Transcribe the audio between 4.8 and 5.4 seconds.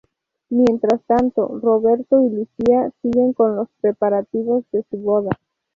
su boda.